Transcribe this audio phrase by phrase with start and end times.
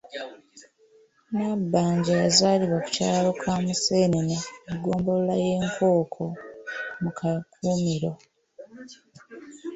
[1.37, 4.35] Nabbanja yazaalibwa ku kyalo Kamuseenene,
[4.67, 6.23] mu ggombolola y’e Nkooko
[7.01, 8.11] mu Kakumiro.